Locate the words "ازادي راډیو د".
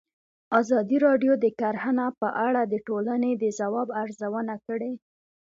0.59-1.45